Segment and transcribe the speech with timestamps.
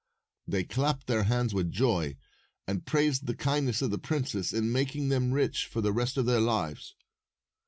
[0.47, 2.17] They clapped their hands with joy,
[2.67, 6.25] and praised the kindness of the princess in making them rich for the rest of
[6.25, 6.95] their lives.